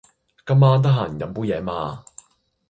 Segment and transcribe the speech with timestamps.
[0.47, 2.03] 今晚得閒飲杯嘢嘛？